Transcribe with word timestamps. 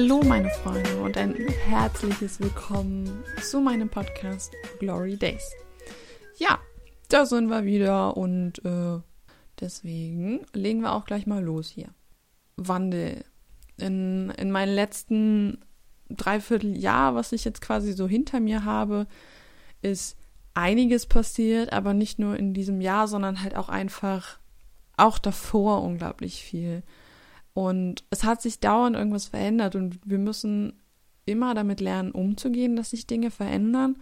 Hallo 0.00 0.22
meine 0.22 0.48
Freunde 0.48 0.96
und 1.00 1.16
ein 1.16 1.34
herzliches 1.34 2.38
Willkommen 2.38 3.24
zu 3.42 3.60
meinem 3.60 3.88
Podcast 3.88 4.52
Glory 4.78 5.16
Days. 5.16 5.50
Ja, 6.36 6.60
da 7.08 7.26
sind 7.26 7.48
wir 7.48 7.64
wieder 7.64 8.16
und 8.16 8.64
äh, 8.64 9.00
deswegen 9.58 10.46
legen 10.52 10.82
wir 10.82 10.92
auch 10.92 11.04
gleich 11.04 11.26
mal 11.26 11.42
los 11.42 11.68
hier. 11.68 11.88
Wandel. 12.56 13.24
In, 13.76 14.30
in 14.38 14.52
meinen 14.52 14.72
letzten 14.72 15.64
Dreivierteljahr, 16.10 17.16
was 17.16 17.32
ich 17.32 17.44
jetzt 17.44 17.60
quasi 17.60 17.92
so 17.92 18.06
hinter 18.06 18.38
mir 18.38 18.64
habe, 18.64 19.08
ist 19.82 20.16
einiges 20.54 21.06
passiert, 21.06 21.72
aber 21.72 21.92
nicht 21.92 22.20
nur 22.20 22.36
in 22.36 22.54
diesem 22.54 22.80
Jahr, 22.80 23.08
sondern 23.08 23.42
halt 23.42 23.56
auch 23.56 23.68
einfach 23.68 24.38
auch 24.96 25.18
davor 25.18 25.82
unglaublich 25.82 26.44
viel. 26.44 26.84
Und 27.54 28.04
es 28.10 28.24
hat 28.24 28.40
sich 28.42 28.60
dauernd 28.60 28.96
irgendwas 28.96 29.26
verändert 29.26 29.74
und 29.74 29.98
wir 30.04 30.18
müssen 30.18 30.74
immer 31.26 31.54
damit 31.54 31.80
lernen, 31.80 32.12
umzugehen, 32.12 32.76
dass 32.76 32.90
sich 32.90 33.06
Dinge 33.06 33.30
verändern. 33.30 33.96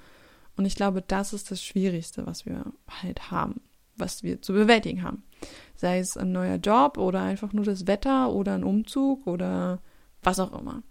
Und 0.56 0.64
ich 0.64 0.77
glaube, 0.77 1.02
das 1.02 1.32
ist 1.32 1.50
das 1.50 1.62
Schwierigste, 1.62 2.27
was 2.27 2.46
wir 2.46 2.72
halt 3.02 3.30
haben, 3.30 3.60
was 3.96 4.22
wir 4.22 4.41
zu 4.42 4.52
bewältigen 4.52 5.02
haben. 5.02 5.22
Sei 5.74 5.98
es 5.98 6.16
ein 6.16 6.32
neuer 6.32 6.56
Job 6.56 6.98
oder 6.98 7.22
einfach 7.22 7.52
nur 7.52 7.64
das 7.64 7.86
Wetter 7.86 8.33
oder 8.33 8.55
ein 8.55 8.64
Umzug 8.64 9.27
oder 9.27 9.80
was 10.22 10.39
auch 10.39 10.58
immer. 10.58 10.83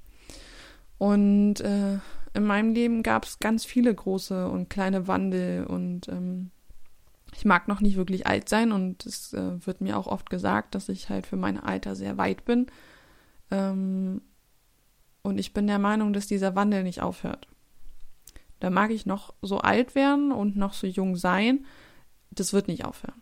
Und 0.97 1.61
äh, 1.61 1.99
in 2.33 2.43
meinem 2.45 2.73
Leben 2.73 3.01
gab 3.01 3.25
es 3.25 3.39
ganz 3.39 3.65
viele 3.65 3.93
große 3.93 4.47
und 4.47 4.69
kleine 4.69 5.07
Wandel 5.07 5.65
und 5.65 6.07
ähm, 6.09 6.51
ich 7.37 7.45
mag 7.45 7.67
noch 7.67 7.81
nicht 7.81 7.97
wirklich 7.97 8.27
alt 8.27 8.47
sein 8.47 8.71
und 8.71 9.05
es 9.05 9.33
äh, 9.33 9.65
wird 9.65 9.81
mir 9.81 9.97
auch 9.97 10.07
oft 10.07 10.29
gesagt, 10.29 10.73
dass 10.75 10.89
ich 10.89 11.09
halt 11.09 11.27
für 11.27 11.35
mein 11.35 11.59
Alter 11.59 11.95
sehr 11.95 12.17
weit 12.17 12.45
bin. 12.45 12.67
Ähm, 13.51 14.21
und 15.21 15.37
ich 15.37 15.53
bin 15.53 15.67
der 15.67 15.79
Meinung, 15.79 16.13
dass 16.13 16.27
dieser 16.27 16.55
Wandel 16.55 16.83
nicht 16.83 17.01
aufhört. 17.01 17.47
Da 18.59 18.69
mag 18.69 18.91
ich 18.91 19.05
noch 19.05 19.33
so 19.41 19.59
alt 19.59 19.95
werden 19.95 20.31
und 20.31 20.55
noch 20.55 20.73
so 20.73 20.87
jung 20.87 21.17
sein. 21.17 21.65
Das 22.31 22.53
wird 22.53 22.67
nicht 22.67 22.85
aufhören. 22.85 23.21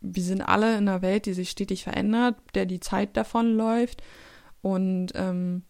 Wir 0.00 0.22
sind 0.22 0.42
alle 0.42 0.72
in 0.76 0.88
einer 0.88 1.02
Welt, 1.02 1.26
die 1.26 1.34
sich 1.34 1.50
stetig 1.50 1.84
verändert, 1.84 2.36
der 2.54 2.66
die 2.66 2.80
Zeit 2.80 3.16
davon 3.16 3.54
läuft. 3.54 4.02
Und 4.62 5.12
ähm, 5.14 5.64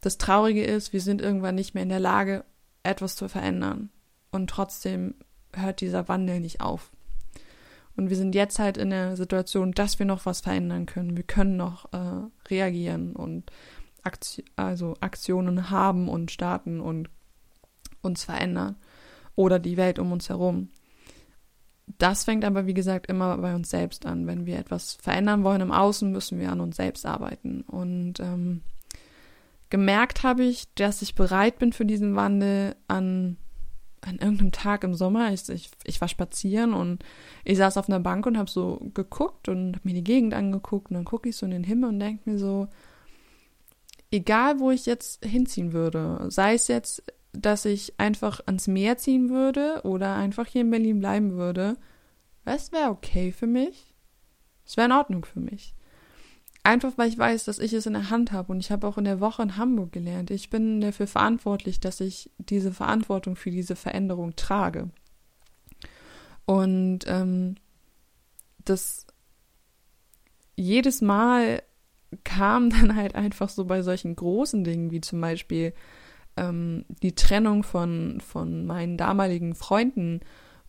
das 0.00 0.18
Traurige 0.18 0.64
ist, 0.64 0.92
wir 0.92 1.00
sind 1.00 1.20
irgendwann 1.20 1.54
nicht 1.54 1.74
mehr 1.74 1.82
in 1.82 1.88
der 1.88 2.00
Lage, 2.00 2.44
etwas 2.82 3.16
zu 3.16 3.28
verändern. 3.28 3.90
Und 4.30 4.48
trotzdem 4.48 5.14
hört 5.52 5.80
dieser 5.80 6.08
Wandel 6.08 6.40
nicht 6.40 6.60
auf. 6.60 6.90
Und 7.96 8.10
wir 8.10 8.16
sind 8.16 8.34
jetzt 8.34 8.58
halt 8.58 8.76
in 8.76 8.90
der 8.90 9.16
Situation, 9.16 9.72
dass 9.72 9.98
wir 9.98 10.06
noch 10.06 10.24
was 10.24 10.40
verändern 10.40 10.86
können. 10.86 11.16
Wir 11.16 11.24
können 11.24 11.56
noch 11.56 11.92
äh, 11.92 12.22
reagieren 12.48 13.14
und 13.14 13.50
Aktion, 14.02 14.46
also 14.56 14.96
Aktionen 15.00 15.70
haben 15.70 16.08
und 16.08 16.30
starten 16.30 16.80
und 16.80 17.08
uns 18.00 18.24
verändern. 18.24 18.76
Oder 19.36 19.58
die 19.58 19.76
Welt 19.76 19.98
um 19.98 20.12
uns 20.12 20.28
herum. 20.28 20.68
Das 21.98 22.24
fängt 22.24 22.44
aber, 22.44 22.66
wie 22.66 22.74
gesagt, 22.74 23.06
immer 23.06 23.36
bei 23.38 23.54
uns 23.54 23.70
selbst 23.70 24.06
an. 24.06 24.26
Wenn 24.26 24.46
wir 24.46 24.58
etwas 24.58 24.94
verändern 24.94 25.44
wollen 25.44 25.60
im 25.60 25.72
Außen, 25.72 26.10
müssen 26.10 26.38
wir 26.38 26.50
an 26.50 26.60
uns 26.60 26.76
selbst 26.76 27.06
arbeiten. 27.06 27.62
Und 27.62 28.20
ähm, 28.20 28.62
gemerkt 29.70 30.22
habe 30.22 30.44
ich, 30.44 30.72
dass 30.74 31.02
ich 31.02 31.14
bereit 31.14 31.58
bin 31.58 31.72
für 31.72 31.84
diesen 31.84 32.16
Wandel 32.16 32.76
an 32.88 33.36
an 34.02 34.18
irgendeinem 34.18 34.52
Tag 34.52 34.84
im 34.84 34.94
Sommer, 34.94 35.32
ich, 35.32 35.48
ich, 35.48 35.70
ich 35.84 36.00
war 36.00 36.08
spazieren 36.08 36.74
und 36.74 37.04
ich 37.44 37.56
saß 37.56 37.76
auf 37.76 37.88
einer 37.88 38.00
Bank 38.00 38.26
und 38.26 38.36
habe 38.36 38.50
so 38.50 38.90
geguckt 38.94 39.48
und 39.48 39.76
habe 39.76 39.88
mir 39.88 39.94
die 39.94 40.04
Gegend 40.04 40.34
angeguckt 40.34 40.90
und 40.90 40.94
dann 40.94 41.04
gucke 41.04 41.28
ich 41.28 41.36
so 41.36 41.46
in 41.46 41.52
den 41.52 41.64
Himmel 41.64 41.90
und 41.90 42.00
denke 42.00 42.28
mir 42.28 42.38
so, 42.38 42.68
egal 44.10 44.58
wo 44.60 44.70
ich 44.70 44.86
jetzt 44.86 45.24
hinziehen 45.24 45.72
würde, 45.72 46.26
sei 46.28 46.54
es 46.54 46.68
jetzt, 46.68 47.02
dass 47.32 47.64
ich 47.64 47.98
einfach 47.98 48.40
ans 48.46 48.66
Meer 48.66 48.98
ziehen 48.98 49.30
würde 49.30 49.80
oder 49.84 50.16
einfach 50.16 50.46
hier 50.46 50.62
in 50.62 50.70
Berlin 50.70 50.98
bleiben 50.98 51.32
würde, 51.32 51.76
das 52.44 52.72
wäre 52.72 52.90
okay 52.90 53.32
für 53.32 53.46
mich. 53.46 53.94
Es 54.66 54.76
wäre 54.76 54.86
in 54.86 54.92
Ordnung 54.92 55.24
für 55.24 55.40
mich. 55.40 55.74
Einfach 56.64 56.92
weil 56.96 57.08
ich 57.08 57.18
weiß, 57.18 57.44
dass 57.44 57.58
ich 57.58 57.72
es 57.72 57.86
in 57.86 57.94
der 57.94 58.10
Hand 58.10 58.30
habe 58.30 58.52
und 58.52 58.60
ich 58.60 58.70
habe 58.70 58.86
auch 58.86 58.96
in 58.96 59.04
der 59.04 59.20
Woche 59.20 59.42
in 59.42 59.56
Hamburg 59.56 59.90
gelernt. 59.92 60.30
Ich 60.30 60.48
bin 60.48 60.80
dafür 60.80 61.08
verantwortlich, 61.08 61.80
dass 61.80 62.00
ich 62.00 62.30
diese 62.38 62.72
Verantwortung 62.72 63.34
für 63.34 63.50
diese 63.50 63.74
Veränderung 63.74 64.36
trage. 64.36 64.90
Und 66.44 67.00
ähm, 67.06 67.56
das 68.64 69.06
jedes 70.54 71.00
Mal 71.00 71.62
kam 72.24 72.70
dann 72.70 72.94
halt 72.94 73.14
einfach 73.16 73.48
so 73.48 73.64
bei 73.64 73.82
solchen 73.82 74.14
großen 74.14 74.62
Dingen 74.62 74.90
wie 74.92 75.00
zum 75.00 75.20
Beispiel 75.20 75.74
ähm, 76.36 76.84
die 77.02 77.14
Trennung 77.14 77.64
von, 77.64 78.20
von 78.20 78.66
meinen 78.66 78.96
damaligen 78.96 79.54
Freunden 79.54 80.20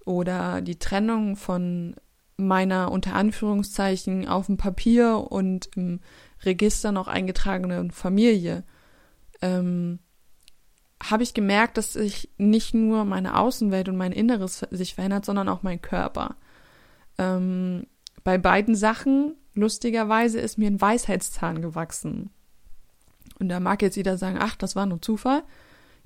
oder 0.06 0.62
die 0.62 0.80
Trennung 0.80 1.36
von 1.36 1.96
meiner 2.38 2.91
unter 2.91 3.16
Anführungszeichen 3.16 4.27
auf 4.27 4.47
dem 4.47 4.57
Papier 4.57 5.27
und 5.29 5.69
im 5.75 5.99
Register 6.44 6.91
noch 6.91 7.07
eingetragenen 7.07 7.91
Familie, 7.91 8.63
ähm, 9.41 9.99
habe 11.01 11.23
ich 11.23 11.33
gemerkt, 11.33 11.77
dass 11.77 11.94
sich 11.94 12.29
nicht 12.38 12.73
nur 12.73 13.05
meine 13.05 13.38
Außenwelt 13.38 13.89
und 13.89 13.97
mein 13.97 14.13
Inneres 14.13 14.66
sich 14.71 14.95
verändert, 14.95 15.25
sondern 15.25 15.49
auch 15.49 15.63
mein 15.63 15.81
Körper. 15.81 16.38
Ähm, 17.17 17.88
bei 18.23 18.38
beiden 18.38 18.75
Sachen, 18.75 19.35
lustigerweise, 19.53 20.39
ist 20.39 20.57
mir 20.57 20.67
ein 20.67 20.79
Weisheitszahn 20.79 21.61
gewachsen. 21.61 22.29
Und 23.39 23.50
da 23.50 23.59
mag 23.59 23.81
jetzt 23.81 23.97
jeder 23.97 24.17
sagen, 24.17 24.38
ach, 24.39 24.55
das 24.55 24.75
war 24.75 24.85
nur 24.85 25.01
Zufall. 25.01 25.44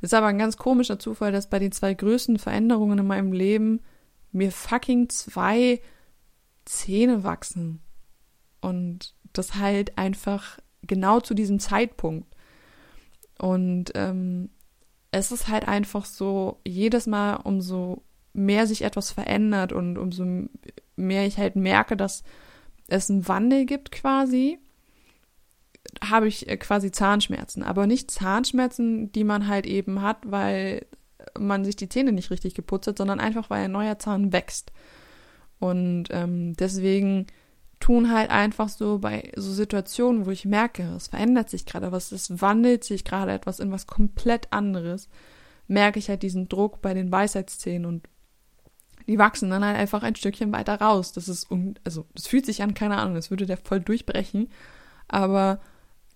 Ist 0.01 0.13
aber 0.13 0.27
ein 0.27 0.39
ganz 0.39 0.57
komischer 0.57 0.99
Zufall, 0.99 1.31
dass 1.31 1.49
bei 1.49 1.59
den 1.59 1.71
zwei 1.71 1.93
größten 1.93 2.39
Veränderungen 2.39 2.99
in 2.99 3.07
meinem 3.07 3.31
Leben 3.31 3.81
mir 4.31 4.51
fucking 4.51 5.09
zwei 5.09 5.81
Zähne 6.67 7.23
wachsen. 7.23 7.81
Und 8.61 9.13
das 9.33 9.55
halt 9.55 9.97
einfach 9.97 10.59
genau 10.81 11.19
zu 11.19 11.33
diesem 11.33 11.59
Zeitpunkt. 11.59 12.27
Und 13.39 13.91
ähm, 13.95 14.49
es 15.11 15.31
ist 15.31 15.47
halt 15.47 15.67
einfach 15.67 16.05
so, 16.05 16.59
jedes 16.65 17.07
Mal, 17.07 17.35
umso 17.35 18.03
mehr 18.33 18.67
sich 18.67 18.83
etwas 18.83 19.11
verändert 19.11 19.73
und 19.73 19.97
umso 19.97 20.47
mehr 20.95 21.25
ich 21.25 21.37
halt 21.37 21.55
merke, 21.55 21.97
dass 21.97 22.23
es 22.87 23.09
einen 23.09 23.27
Wandel 23.27 23.65
gibt 23.65 23.91
quasi, 23.91 24.59
habe 26.03 26.27
ich 26.27 26.47
äh, 26.47 26.57
quasi 26.57 26.91
Zahnschmerzen. 26.91 27.63
Aber 27.63 27.87
nicht 27.87 28.11
Zahnschmerzen, 28.11 29.11
die 29.11 29.23
man 29.23 29.47
halt 29.47 29.65
eben 29.65 30.01
hat, 30.01 30.17
weil 30.25 30.85
man 31.37 31.65
sich 31.65 31.75
die 31.75 31.89
Zähne 31.89 32.11
nicht 32.11 32.31
richtig 32.31 32.53
geputzt 32.53 32.87
hat, 32.87 32.97
sondern 32.97 33.19
einfach, 33.19 33.49
weil 33.49 33.65
ein 33.65 33.71
neuer 33.71 33.99
Zahn 33.99 34.31
wächst. 34.31 34.71
Und 35.59 36.05
ähm, 36.11 36.53
deswegen 36.53 37.27
tun 37.79 38.11
halt 38.11 38.29
einfach 38.29 38.69
so 38.69 38.99
bei 38.99 39.31
so 39.35 39.51
Situationen, 39.51 40.25
wo 40.25 40.31
ich 40.31 40.45
merke, 40.45 40.83
es 40.95 41.07
verändert 41.07 41.49
sich 41.49 41.65
gerade 41.65 41.91
was, 41.91 42.11
es 42.11 42.41
wandelt 42.41 42.83
sich 42.83 43.03
gerade 43.03 43.31
etwas 43.31 43.59
in 43.59 43.71
was 43.71 43.87
komplett 43.87 44.51
anderes, 44.51 45.09
merke 45.67 45.99
ich 45.99 46.09
halt 46.09 46.23
diesen 46.23 46.49
Druck 46.49 46.81
bei 46.81 46.93
den 46.93 47.11
Weisheitszähnen 47.11 47.85
und 47.85 48.07
die 49.07 49.17
wachsen 49.17 49.49
dann 49.49 49.63
halt 49.63 49.77
einfach 49.77 50.03
ein 50.03 50.15
Stückchen 50.15 50.51
weiter 50.51 50.81
raus. 50.81 51.13
Das 51.13 51.29
ist, 51.29 51.47
also, 51.83 52.05
das 52.13 52.27
fühlt 52.27 52.45
sich 52.45 52.61
an, 52.61 52.73
keine 52.73 52.97
Ahnung, 52.97 53.15
das 53.15 53.29
würde 53.29 53.45
der 53.45 53.57
voll 53.57 53.79
durchbrechen, 53.79 54.49
aber 55.07 55.59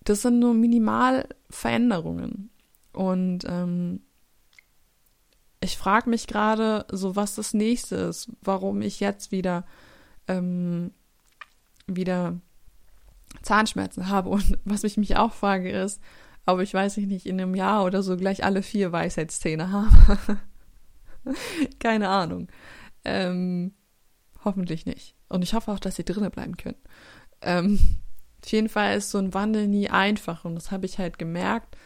das 0.03 0.23
sind 0.23 0.39
nur 0.39 0.53
minimal 0.53 1.27
Veränderungen. 1.49 2.49
Und 2.91 3.45
ähm, 3.47 4.01
ich 5.61 5.77
frage 5.77 6.09
mich 6.09 6.27
gerade, 6.27 6.85
so 6.91 7.15
was 7.15 7.35
das 7.35 7.53
nächste 7.53 7.95
ist, 7.95 8.29
warum 8.41 8.81
ich 8.81 8.99
jetzt 8.99 9.31
wieder 9.31 9.65
ähm, 10.27 10.91
wieder 11.87 12.39
Zahnschmerzen 13.43 14.09
habe 14.09 14.29
und 14.29 14.57
was 14.65 14.83
ich 14.83 14.97
mich 14.97 15.15
auch 15.17 15.33
frage 15.33 15.71
ist, 15.71 16.01
ob 16.45 16.59
ich 16.59 16.73
weiß 16.73 16.97
ich 16.97 17.05
nicht 17.05 17.27
in 17.27 17.39
einem 17.39 17.55
Jahr 17.55 17.85
oder 17.85 18.01
so 18.01 18.17
gleich 18.17 18.43
alle 18.43 18.63
vier 18.63 18.91
Weisheitszähne 18.91 19.71
habe. 19.71 20.39
Keine 21.79 22.09
Ahnung. 22.09 22.47
Ähm, 23.05 23.73
hoffentlich 24.43 24.87
nicht. 24.87 25.15
Und 25.29 25.43
ich 25.43 25.53
hoffe 25.53 25.71
auch, 25.71 25.79
dass 25.79 25.95
sie 25.95 26.03
drinnen 26.03 26.31
bleiben 26.31 26.57
können. 26.57 26.81
Ähm, 27.41 27.79
auf 28.43 28.51
jeden 28.51 28.69
Fall 28.69 28.97
ist 28.97 29.11
so 29.11 29.19
ein 29.19 29.35
Wandel 29.35 29.67
nie 29.67 29.89
einfach 29.89 30.45
und 30.45 30.55
das 30.55 30.71
habe 30.71 30.87
ich 30.87 30.97
halt 30.97 31.19
gemerkt, 31.19 31.77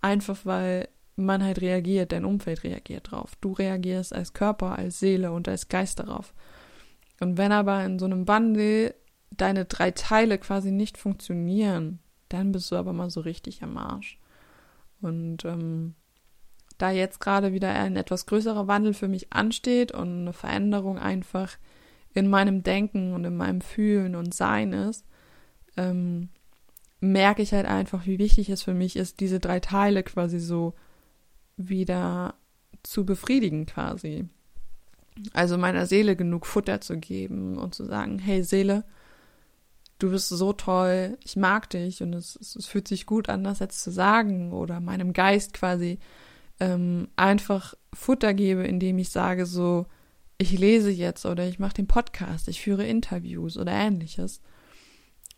einfach 0.00 0.38
weil 0.44 0.88
man 1.16 1.44
halt 1.44 1.60
reagiert, 1.60 2.12
dein 2.12 2.24
Umfeld 2.24 2.64
reagiert 2.64 3.10
drauf. 3.10 3.36
Du 3.40 3.52
reagierst 3.52 4.14
als 4.14 4.32
Körper, 4.32 4.76
als 4.76 4.98
Seele 4.98 5.32
und 5.32 5.48
als 5.48 5.68
Geist 5.68 6.00
darauf. 6.00 6.34
Und 7.20 7.38
wenn 7.38 7.52
aber 7.52 7.84
in 7.84 7.98
so 7.98 8.06
einem 8.06 8.26
Wandel 8.26 8.94
deine 9.30 9.64
drei 9.64 9.90
Teile 9.90 10.38
quasi 10.38 10.70
nicht 10.70 10.98
funktionieren, 10.98 12.00
dann 12.28 12.52
bist 12.52 12.70
du 12.70 12.76
aber 12.76 12.92
mal 12.92 13.10
so 13.10 13.20
richtig 13.20 13.62
am 13.62 13.76
Arsch. 13.76 14.18
Und 15.00 15.44
ähm, 15.44 15.94
da 16.78 16.90
jetzt 16.90 17.20
gerade 17.20 17.52
wieder 17.52 17.70
ein 17.70 17.96
etwas 17.96 18.26
größerer 18.26 18.66
Wandel 18.66 18.94
für 18.94 19.08
mich 19.08 19.32
ansteht 19.32 19.92
und 19.92 20.22
eine 20.22 20.32
Veränderung 20.32 20.98
einfach 20.98 21.56
in 22.12 22.28
meinem 22.28 22.62
Denken 22.62 23.12
und 23.12 23.24
in 23.24 23.36
meinem 23.36 23.60
Fühlen 23.60 24.14
und 24.14 24.34
Sein 24.34 24.72
ist, 24.72 25.04
ähm, 25.76 26.30
merke 27.00 27.42
ich 27.42 27.52
halt 27.52 27.66
einfach, 27.66 28.06
wie 28.06 28.18
wichtig 28.18 28.48
es 28.48 28.62
für 28.62 28.74
mich 28.74 28.96
ist, 28.96 29.20
diese 29.20 29.40
drei 29.40 29.60
Teile 29.60 30.02
quasi 30.02 30.38
so 30.38 30.74
wieder 31.56 32.34
zu 32.82 33.04
befriedigen 33.04 33.66
quasi. 33.66 34.26
Also 35.32 35.56
meiner 35.58 35.86
Seele 35.86 36.16
genug 36.16 36.46
Futter 36.46 36.80
zu 36.80 36.98
geben 36.98 37.56
und 37.56 37.74
zu 37.74 37.84
sagen, 37.84 38.18
hey 38.18 38.42
Seele, 38.42 38.84
du 39.98 40.10
bist 40.10 40.28
so 40.28 40.52
toll, 40.52 41.16
ich 41.24 41.36
mag 41.36 41.70
dich 41.70 42.02
und 42.02 42.14
es, 42.14 42.36
es, 42.36 42.66
fühlt 42.66 42.88
sich 42.88 43.06
gut 43.06 43.28
an, 43.28 43.44
das 43.44 43.60
jetzt 43.60 43.82
zu 43.82 43.90
sagen 43.90 44.52
oder 44.52 44.80
meinem 44.80 45.12
Geist 45.12 45.54
quasi 45.54 45.98
ähm, 46.58 47.08
einfach 47.16 47.74
Futter 47.92 48.34
gebe, 48.34 48.64
indem 48.64 48.98
ich 48.98 49.10
sage 49.10 49.46
so, 49.46 49.86
ich 50.36 50.58
lese 50.58 50.90
jetzt 50.90 51.26
oder 51.26 51.46
ich 51.46 51.58
mache 51.58 51.74
den 51.74 51.86
Podcast, 51.86 52.48
ich 52.48 52.60
führe 52.60 52.84
Interviews 52.84 53.56
oder 53.56 53.72
ähnliches. 53.72 54.40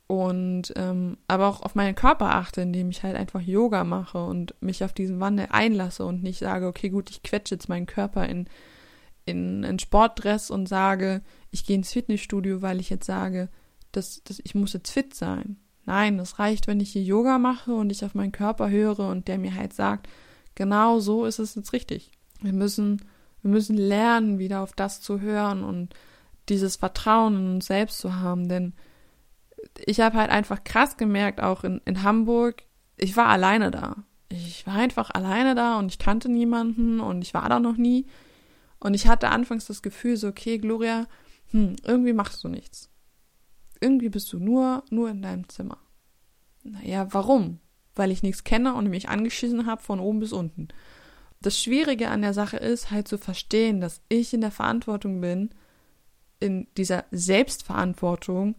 Und 0.09 0.73
ähm, 0.77 1.19
aber 1.27 1.49
auch 1.49 1.63
auf 1.63 1.75
meinen 1.75 1.97
Körper 1.97 2.35
achte, 2.37 2.61
indem 2.61 2.91
ich 2.91 3.03
halt 3.03 3.17
einfach 3.17 3.41
Yoga 3.41 3.83
mache 3.83 4.25
und 4.25 4.55
mich 4.61 4.85
auf 4.85 4.93
diesen 4.93 5.19
Wandel 5.19 5.49
einlasse 5.51 6.05
und 6.05 6.23
nicht 6.23 6.39
sage, 6.39 6.69
okay, 6.69 6.91
gut, 6.91 7.11
ich 7.11 7.25
quetsche 7.25 7.57
jetzt 7.57 7.69
meinen 7.69 7.87
Körper 7.87 8.29
in, 8.29 8.49
in 9.25 9.65
einen 9.65 9.81
Sportdress 9.81 10.51
und 10.51 10.69
sage, 10.69 11.23
ich 11.51 11.67
gehe 11.67 11.77
ins 11.77 11.93
Fitnessstudio, 11.93 12.63
weil 12.63 12.79
ich 12.79 12.89
jetzt 12.89 13.07
sage, 13.07 13.49
dass, 13.91 14.23
dass 14.23 14.41
ich 14.45 14.55
muss 14.55 14.75
jetzt 14.75 14.93
fit 14.93 15.13
sein. 15.13 15.57
Nein, 15.87 16.21
es 16.21 16.39
reicht, 16.39 16.69
wenn 16.69 16.81
ich 16.81 16.91
hier 16.91 17.03
Yoga 17.03 17.39
mache 17.39 17.75
und 17.75 17.91
ich 17.91 18.05
auf 18.05 18.15
meinen 18.15 18.33
Körper 18.33 18.71
höre 18.71 19.09
und 19.09 19.27
der 19.27 19.39
mir 19.39 19.55
halt 19.55 19.73
sagt, 19.73 20.09
genau 20.55 21.01
so 21.01 21.25
ist 21.25 21.41
es 21.41 21.57
jetzt 21.57 21.73
richtig. 21.73 22.13
Wir 22.41 22.53
müssen, 22.53 23.03
wir 23.43 23.51
müssen 23.51 23.77
lernen, 23.77 24.39
wieder 24.39 24.63
auf 24.63 24.73
das 24.73 25.01
zu 25.01 25.21
hören 25.21 25.65
und 25.65 25.95
dieses 26.49 26.77
Vertrauen 26.77 27.37
in 27.37 27.55
uns 27.55 27.67
selbst 27.67 27.99
zu 27.99 28.17
haben, 28.17 28.49
denn 28.49 28.73
ich 29.85 30.01
habe 30.01 30.19
halt 30.19 30.31
einfach 30.31 30.65
krass 30.65 30.97
gemerkt, 30.97 31.41
auch 31.41 31.65
in, 31.65 31.81
in 31.85 32.03
Hamburg, 32.03 32.63
ich 32.97 33.17
war 33.17 33.27
alleine 33.27 33.71
da. 33.71 34.05
Ich 34.29 34.67
war 34.67 34.75
einfach 34.75 35.11
alleine 35.11 35.55
da 35.55 35.79
und 35.79 35.93
ich 35.93 35.99
kannte 35.99 36.29
niemanden 36.29 37.01
und 37.01 37.23
ich 37.23 37.35
war 37.35 37.49
da 37.49 37.61
noch 37.61 37.77
nie. 37.77 38.07
Und 38.81 38.95
ich 38.95 39.07
hatte 39.07 39.29
anfangs 39.29 39.67
das 39.67 39.83
Gefühl, 39.83 40.17
so, 40.17 40.29
okay, 40.29 40.59
Gloria, 40.59 41.07
hm, 41.51 41.77
irgendwie 41.85 42.13
machst 42.13 42.43
du 42.43 42.49
nichts. 42.49 42.91
Irgendwie 43.81 44.09
bist 44.09 44.33
du 44.33 44.39
nur, 44.39 44.83
nur 44.91 45.11
in 45.11 45.23
deinem 45.23 45.49
Zimmer. 45.49 45.79
Naja, 46.65 47.07
warum? 47.13 47.61
Weil 47.95 48.11
ich 48.11 48.23
nichts 48.23 48.45
kenne 48.45 48.75
und 48.75 48.91
mich 48.91 49.09
angeschissen 49.09 49.67
habe 49.67 49.83
von 49.83 50.01
oben 50.01 50.21
bis 50.21 50.33
unten. 50.33 50.69
Das 51.41 51.61
Schwierige 51.61 52.09
an 52.09 52.23
der 52.23 52.35
Sache 52.35 52.57
ist 52.57 52.91
halt 52.91 53.09
zu 53.09 53.19
verstehen, 53.19 53.81
dass 53.81 54.01
ich 54.09 54.35
in 54.35 54.41
der 54.41 54.51
Verantwortung 54.51 55.21
bin, 55.21 55.51
in 56.41 56.67
dieser 56.77 57.05
Selbstverantwortung, 57.11 58.57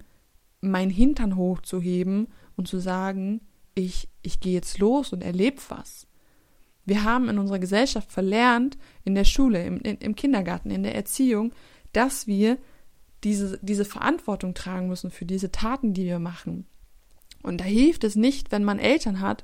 mein 0.62 0.90
Hintern 0.90 1.36
hochzuheben 1.36 2.28
und 2.56 2.68
zu 2.68 2.80
sagen, 2.80 3.42
ich, 3.76 4.10
ich 4.22 4.40
gehe 4.40 4.54
jetzt 4.54 4.80
los 4.80 5.14
und 5.14 5.24
erlebe 5.24 5.62
was. 5.70 6.08
Wir 6.86 7.04
haben 7.04 7.30
in 7.30 7.38
unserer 7.38 7.60
Gesellschaft 7.60 8.12
verlernt, 8.12 8.78
in 9.04 9.14
der 9.14 9.26
Schule, 9.26 9.64
im, 9.66 9.82
im 9.82 10.16
Kindergarten, 10.16 10.72
in 10.72 10.84
der 10.84 10.96
Erziehung, 10.96 11.52
dass 11.92 12.28
wir 12.28 12.58
diese, 13.24 13.60
diese 13.62 13.86
Verantwortung 13.86 14.54
tragen 14.54 14.88
müssen 14.88 15.12
für 15.12 15.26
diese 15.26 15.52
Taten, 15.52 15.94
die 15.94 16.06
wir 16.06 16.20
machen. 16.20 16.66
Und 17.44 17.60
da 17.60 17.66
hilft 17.66 18.04
es 18.04 18.16
nicht, 18.16 18.52
wenn 18.52 18.64
man 18.64 18.80
Eltern 18.80 19.20
hat, 19.20 19.44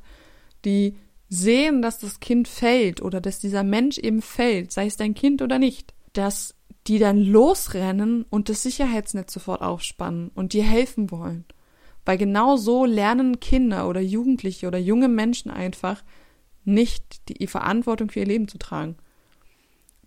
die 0.65 0.95
sehen, 1.29 1.81
dass 1.81 1.99
das 1.99 2.19
Kind 2.19 2.47
fällt 2.47 3.01
oder 3.01 3.19
dass 3.19 3.39
dieser 3.39 3.63
Mensch 3.63 3.97
eben 3.97 4.21
fällt, 4.21 4.71
sei 4.71 4.85
es 4.85 4.97
dein 4.97 5.13
Kind 5.13 5.41
oder 5.41 5.59
nicht, 5.59 5.93
dass 6.13 6.55
die 6.87 6.99
dann 6.99 7.17
losrennen 7.17 8.25
und 8.29 8.49
das 8.49 8.63
Sicherheitsnetz 8.63 9.33
sofort 9.33 9.61
aufspannen 9.61 10.31
und 10.33 10.53
dir 10.53 10.63
helfen 10.63 11.11
wollen. 11.11 11.45
Weil 12.05 12.17
genau 12.17 12.57
so 12.57 12.85
lernen 12.85 13.39
Kinder 13.39 13.87
oder 13.87 14.01
Jugendliche 14.01 14.67
oder 14.67 14.77
junge 14.77 15.07
Menschen 15.07 15.49
einfach 15.49 16.03
nicht 16.65 17.29
die 17.29 17.47
Verantwortung 17.47 18.09
für 18.09 18.19
ihr 18.19 18.25
Leben 18.25 18.47
zu 18.47 18.57
tragen. 18.57 18.97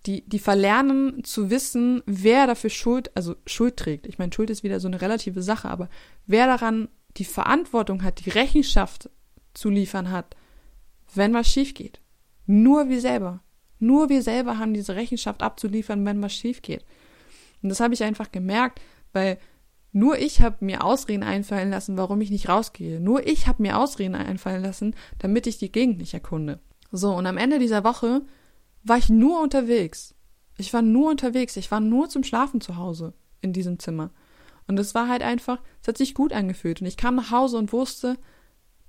Die, 0.04 0.28
die 0.28 0.38
verlernen 0.38 1.24
zu 1.24 1.50
wissen, 1.50 2.02
wer 2.06 2.46
dafür 2.46 2.70
Schuld, 2.70 3.10
also 3.16 3.34
Schuld 3.46 3.76
trägt. 3.76 4.06
Ich 4.06 4.18
meine, 4.18 4.32
Schuld 4.32 4.50
ist 4.50 4.62
wieder 4.62 4.78
so 4.78 4.86
eine 4.88 5.00
relative 5.00 5.42
Sache, 5.42 5.68
aber 5.68 5.88
wer 6.26 6.46
daran 6.46 6.88
die 7.16 7.24
Verantwortung 7.24 8.02
hat, 8.02 8.24
die 8.24 8.30
Rechenschaft 8.30 9.10
zu 9.54 9.70
liefern 9.70 10.10
hat, 10.10 10.36
wenn 11.14 11.34
was 11.34 11.48
schief 11.50 11.74
geht. 11.74 12.00
Nur 12.46 12.88
wir 12.88 13.00
selber. 13.00 13.42
Nur 13.78 14.08
wir 14.08 14.22
selber 14.22 14.58
haben 14.58 14.74
diese 14.74 14.94
Rechenschaft 14.94 15.42
abzuliefern, 15.42 16.04
wenn 16.04 16.22
was 16.22 16.34
schief 16.34 16.62
geht. 16.62 16.84
Und 17.62 17.68
das 17.68 17.80
habe 17.80 17.94
ich 17.94 18.02
einfach 18.02 18.32
gemerkt, 18.32 18.80
weil 19.12 19.38
nur 19.92 20.18
ich 20.18 20.42
habe 20.42 20.64
mir 20.64 20.84
Ausreden 20.84 21.22
einfallen 21.22 21.70
lassen, 21.70 21.96
warum 21.96 22.20
ich 22.20 22.30
nicht 22.30 22.48
rausgehe. 22.48 23.00
Nur 23.00 23.26
ich 23.26 23.46
habe 23.46 23.62
mir 23.62 23.78
Ausreden 23.78 24.14
einfallen 24.14 24.62
lassen, 24.62 24.94
damit 25.18 25.46
ich 25.46 25.58
die 25.58 25.72
Gegend 25.72 25.98
nicht 25.98 26.14
erkunde. 26.14 26.60
So, 26.92 27.14
und 27.14 27.26
am 27.26 27.38
Ende 27.38 27.58
dieser 27.58 27.82
Woche 27.82 28.22
war 28.82 28.98
ich 28.98 29.08
nur 29.08 29.40
unterwegs. 29.40 30.14
Ich 30.58 30.72
war 30.72 30.82
nur 30.82 31.10
unterwegs. 31.10 31.56
Ich 31.56 31.70
war 31.70 31.80
nur 31.80 32.08
zum 32.08 32.24
Schlafen 32.24 32.60
zu 32.60 32.76
Hause 32.76 33.14
in 33.40 33.52
diesem 33.52 33.78
Zimmer. 33.78 34.10
Und 34.66 34.78
es 34.78 34.94
war 34.94 35.08
halt 35.08 35.22
einfach, 35.22 35.62
es 35.80 35.88
hat 35.88 35.98
sich 35.98 36.14
gut 36.14 36.32
angefühlt. 36.32 36.80
Und 36.80 36.86
ich 36.86 36.96
kam 36.96 37.16
nach 37.16 37.30
Hause 37.30 37.56
und 37.56 37.72
wusste, 37.72 38.18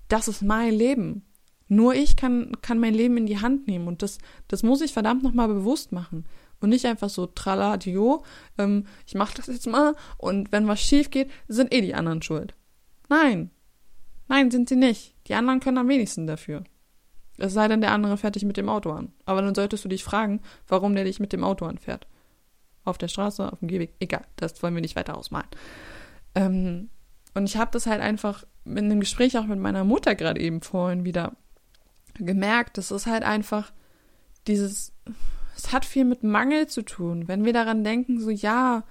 das 0.08 0.28
ist 0.28 0.42
mein 0.42 0.74
Leben. 0.74 1.26
Nur 1.68 1.94
ich 1.96 2.16
kann, 2.16 2.54
kann 2.62 2.80
mein 2.80 2.94
Leben 2.94 3.18
in 3.18 3.26
die 3.26 3.42
Hand 3.42 3.68
nehmen 3.68 3.88
und 3.88 4.02
das, 4.02 4.20
das 4.48 4.64
muss 4.64 4.82
ich 4.82 4.94
verdammt 4.94 5.24
nochmal 5.24 5.48
bewusst 5.48 5.92
machen. 5.92 6.26
Und 6.60 6.70
nicht 6.70 6.86
einfach 6.86 7.10
so 7.10 7.28
traladio, 7.28 8.24
ähm, 8.58 8.86
ich 9.06 9.14
mach 9.14 9.34
das 9.34 9.48
jetzt 9.48 9.68
mal 9.68 9.94
und 10.18 10.52
wenn 10.52 10.68
was 10.68 10.82
schief 10.82 11.12
geht, 11.12 11.30
sind 11.48 11.74
eh 11.74 11.82
die 11.82 11.94
anderen 11.94 12.22
schuld. 12.22 12.56
Nein. 13.10 13.52
Nein, 14.28 14.52
sind 14.52 14.68
sie 14.68 14.76
nicht. 14.76 15.16
Die 15.28 15.36
anderen 15.36 15.60
können 15.60 15.78
am 15.78 15.88
wenigsten 15.88 16.28
dafür. 16.28 16.64
Es 17.38 17.54
sei 17.54 17.68
denn, 17.68 17.82
der 17.82 17.92
andere 17.92 18.18
fährt 18.18 18.36
dich 18.36 18.46
mit 18.46 18.58
dem 18.58 18.70
Auto 18.70 18.92
an. 18.92 19.14
Aber 19.26 19.42
dann 19.42 19.56
solltest 19.56 19.86
du 19.86 19.90
dich 19.90 20.04
fragen, 20.04 20.42
warum 20.68 20.96
der 20.96 21.04
dich 21.04 21.20
mit 21.20 21.34
dem 21.34 21.44
Auto 21.44 21.66
anfährt. 21.66 22.08
Auf 22.84 22.98
der 22.98 23.08
Straße, 23.08 23.52
auf 23.52 23.60
dem 23.60 23.68
Gehweg, 23.68 23.94
egal, 24.00 24.26
das 24.38 24.62
wollen 24.64 24.74
wir 24.74 24.82
nicht 24.82 24.96
weiter 24.96 25.18
ausmalen. 25.18 25.48
Ähm, 26.36 26.90
und 27.36 27.46
ich 27.46 27.58
habe 27.58 27.72
das 27.72 27.86
halt 27.86 28.02
einfach 28.02 28.46
in 28.66 28.78
einem 28.78 29.00
Gespräch 29.00 29.38
auch 29.38 29.46
mit 29.46 29.60
meiner 29.60 29.84
Mutter 29.84 30.16
gerade 30.16 30.42
eben 30.42 30.62
vorhin 30.62 31.06
wieder 31.06 31.34
gemerkt, 32.20 32.78
das 32.78 32.92
ist 32.92 33.06
halt 33.06 33.24
einfach 33.24 33.72
dieses, 34.48 34.94
es 35.56 35.72
hat 35.72 35.86
viel 35.86 36.06
mit 36.06 36.24
Mangel 36.24 36.68
zu 36.68 36.84
tun. 36.84 37.28
Wenn 37.28 37.46
wir 37.46 37.54
daran 37.54 37.84
denken, 37.84 38.20
so 38.20 38.30
ja, 38.30 38.84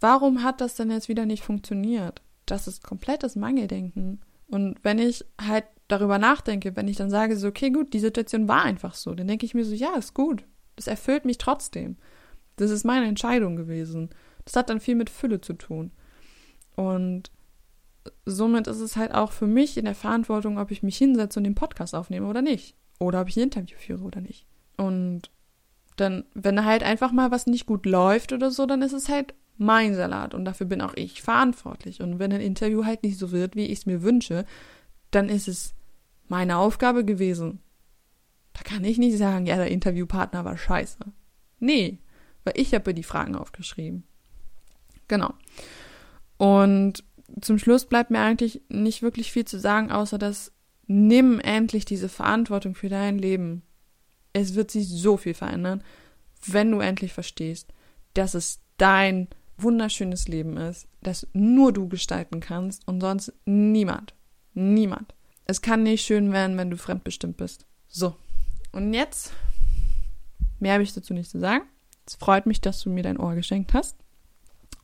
warum 0.00 0.42
hat 0.42 0.60
das 0.60 0.74
denn 0.74 0.90
jetzt 0.90 1.08
wieder 1.08 1.26
nicht 1.26 1.44
funktioniert? 1.44 2.22
Das 2.46 2.66
ist 2.66 2.82
komplettes 2.82 3.36
Mangeldenken. 3.36 4.20
Und 4.48 4.78
wenn 4.82 4.98
ich 4.98 5.24
halt 5.40 5.64
darüber 5.88 6.18
nachdenke, 6.18 6.76
wenn 6.76 6.88
ich 6.88 6.96
dann 6.96 7.10
sage, 7.10 7.36
so, 7.36 7.48
okay, 7.48 7.70
gut, 7.70 7.92
die 7.92 8.00
Situation 8.00 8.48
war 8.48 8.62
einfach 8.62 8.94
so, 8.94 9.14
dann 9.14 9.28
denke 9.28 9.46
ich 9.46 9.54
mir 9.54 9.64
so, 9.64 9.74
ja, 9.74 9.94
ist 9.96 10.14
gut. 10.14 10.44
Das 10.76 10.86
erfüllt 10.86 11.24
mich 11.24 11.38
trotzdem. 11.38 11.96
Das 12.56 12.70
ist 12.70 12.84
meine 12.84 13.06
Entscheidung 13.06 13.56
gewesen. 13.56 14.10
Das 14.44 14.56
hat 14.56 14.70
dann 14.70 14.80
viel 14.80 14.94
mit 14.94 15.10
Fülle 15.10 15.40
zu 15.40 15.54
tun. 15.54 15.92
Und 16.76 17.30
somit 18.30 18.66
ist 18.66 18.80
es 18.80 18.96
halt 18.96 19.14
auch 19.14 19.32
für 19.32 19.46
mich 19.46 19.76
in 19.76 19.84
der 19.84 19.94
Verantwortung, 19.94 20.58
ob 20.58 20.70
ich 20.70 20.82
mich 20.82 20.96
hinsetze 20.96 21.38
und 21.38 21.44
den 21.44 21.54
Podcast 21.54 21.94
aufnehme 21.94 22.26
oder 22.26 22.42
nicht. 22.42 22.76
Oder 22.98 23.20
ob 23.22 23.28
ich 23.28 23.36
ein 23.36 23.44
Interview 23.44 23.76
führe 23.78 24.04
oder 24.04 24.20
nicht. 24.20 24.46
Und 24.76 25.30
dann, 25.96 26.24
wenn 26.34 26.64
halt 26.64 26.82
einfach 26.82 27.12
mal 27.12 27.30
was 27.30 27.46
nicht 27.46 27.66
gut 27.66 27.86
läuft 27.86 28.32
oder 28.32 28.50
so, 28.50 28.66
dann 28.66 28.82
ist 28.82 28.92
es 28.92 29.08
halt 29.08 29.34
mein 29.58 29.94
Salat 29.94 30.34
und 30.34 30.46
dafür 30.46 30.66
bin 30.66 30.80
auch 30.80 30.94
ich 30.94 31.20
verantwortlich. 31.20 32.00
Und 32.00 32.18
wenn 32.18 32.32
ein 32.32 32.40
Interview 32.40 32.84
halt 32.84 33.02
nicht 33.02 33.18
so 33.18 33.30
wird, 33.30 33.56
wie 33.56 33.66
ich 33.66 33.80
es 33.80 33.86
mir 33.86 34.02
wünsche, 34.02 34.46
dann 35.10 35.28
ist 35.28 35.48
es 35.48 35.74
meine 36.28 36.56
Aufgabe 36.56 37.04
gewesen. 37.04 37.60
Da 38.54 38.62
kann 38.62 38.84
ich 38.84 38.96
nicht 38.96 39.18
sagen, 39.18 39.46
ja, 39.46 39.56
der 39.56 39.70
Interviewpartner 39.70 40.44
war 40.44 40.56
scheiße. 40.56 40.98
Nee, 41.58 41.98
weil 42.44 42.54
ich 42.56 42.72
habe 42.72 42.94
die 42.94 43.02
Fragen 43.02 43.36
aufgeschrieben. 43.36 44.04
Genau. 45.08 45.34
Und 46.38 47.04
zum 47.40 47.58
Schluss 47.58 47.86
bleibt 47.86 48.10
mir 48.10 48.20
eigentlich 48.20 48.62
nicht 48.68 49.02
wirklich 49.02 49.32
viel 49.32 49.44
zu 49.44 49.58
sagen, 49.58 49.90
außer 49.90 50.18
dass 50.18 50.52
nimm 50.86 51.40
endlich 51.40 51.84
diese 51.84 52.08
Verantwortung 52.08 52.74
für 52.74 52.88
dein 52.88 53.18
Leben. 53.18 53.62
Es 54.32 54.54
wird 54.54 54.70
sich 54.70 54.88
so 54.88 55.16
viel 55.16 55.34
verändern, 55.34 55.82
wenn 56.46 56.70
du 56.70 56.80
endlich 56.80 57.12
verstehst, 57.12 57.72
dass 58.14 58.34
es 58.34 58.60
dein 58.76 59.28
wunderschönes 59.56 60.26
Leben 60.28 60.56
ist, 60.56 60.88
das 61.02 61.26
nur 61.32 61.72
du 61.72 61.88
gestalten 61.88 62.40
kannst 62.40 62.86
und 62.88 63.00
sonst 63.00 63.32
niemand. 63.44 64.14
Niemand. 64.54 65.14
Es 65.44 65.62
kann 65.62 65.82
nicht 65.82 66.04
schön 66.04 66.32
werden, 66.32 66.56
wenn 66.56 66.70
du 66.70 66.76
fremdbestimmt 66.76 67.36
bist. 67.36 67.66
So. 67.88 68.16
Und 68.72 68.94
jetzt, 68.94 69.32
mehr 70.58 70.74
habe 70.74 70.82
ich 70.82 70.94
dazu 70.94 71.12
nicht 71.12 71.30
zu 71.30 71.40
sagen. 71.40 71.64
Es 72.06 72.14
freut 72.14 72.46
mich, 72.46 72.60
dass 72.60 72.82
du 72.82 72.90
mir 72.90 73.02
dein 73.02 73.18
Ohr 73.18 73.34
geschenkt 73.34 73.74
hast. 73.74 73.96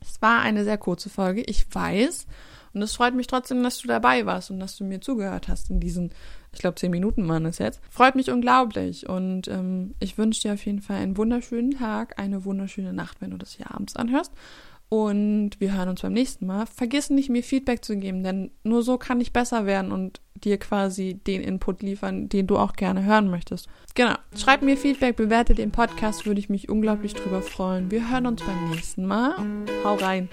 Es 0.01 0.21
war 0.21 0.41
eine 0.41 0.63
sehr 0.63 0.77
kurze 0.77 1.09
Folge, 1.09 1.41
ich 1.41 1.65
weiß. 1.73 2.27
Und 2.73 2.81
es 2.81 2.95
freut 2.95 3.15
mich 3.15 3.27
trotzdem, 3.27 3.63
dass 3.63 3.79
du 3.79 3.87
dabei 3.87 4.25
warst 4.25 4.51
und 4.51 4.59
dass 4.59 4.77
du 4.77 4.83
mir 4.83 5.01
zugehört 5.01 5.47
hast 5.47 5.69
in 5.71 5.79
diesen, 5.79 6.11
ich 6.53 6.59
glaube, 6.59 6.75
zehn 6.75 6.91
Minuten 6.91 7.27
waren 7.27 7.45
es 7.45 7.57
jetzt. 7.57 7.81
Freut 7.89 8.15
mich 8.15 8.29
unglaublich. 8.29 9.09
Und 9.09 9.47
ähm, 9.47 9.95
ich 9.99 10.17
wünsche 10.17 10.41
dir 10.41 10.53
auf 10.53 10.65
jeden 10.65 10.81
Fall 10.81 10.97
einen 10.97 11.17
wunderschönen 11.17 11.71
Tag, 11.71 12.19
eine 12.19 12.45
wunderschöne 12.45 12.93
Nacht, 12.93 13.19
wenn 13.19 13.31
du 13.31 13.37
das 13.37 13.53
hier 13.53 13.73
abends 13.73 13.95
anhörst. 13.95 14.31
Und 14.89 15.59
wir 15.59 15.75
hören 15.75 15.89
uns 15.89 16.01
beim 16.01 16.13
nächsten 16.13 16.45
Mal. 16.45 16.65
Vergiss 16.65 17.09
nicht, 17.09 17.29
mir 17.29 17.43
Feedback 17.43 17.83
zu 17.83 17.97
geben, 17.97 18.23
denn 18.23 18.51
nur 18.63 18.83
so 18.83 18.97
kann 18.97 19.19
ich 19.19 19.33
besser 19.33 19.65
werden 19.65 19.91
und 19.91 20.21
dir 20.43 20.57
quasi 20.57 21.15
den 21.15 21.41
Input 21.41 21.81
liefern, 21.81 22.29
den 22.29 22.47
du 22.47 22.57
auch 22.57 22.73
gerne 22.73 23.03
hören 23.03 23.29
möchtest. 23.29 23.67
Genau. 23.95 24.15
Schreib 24.35 24.61
mir 24.61 24.77
Feedback, 24.77 25.15
bewerte 25.15 25.55
den 25.55 25.71
Podcast, 25.71 26.25
würde 26.25 26.39
ich 26.39 26.49
mich 26.49 26.69
unglaublich 26.69 27.13
drüber 27.13 27.41
freuen. 27.41 27.91
Wir 27.91 28.09
hören 28.11 28.27
uns 28.27 28.43
beim 28.43 28.69
nächsten 28.69 29.05
Mal. 29.05 29.35
Hau 29.83 29.95
rein. 29.95 30.29